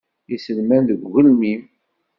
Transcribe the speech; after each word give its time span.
Iselman 0.35 0.83
deg 0.89 1.01
ugelmim. 1.07 1.61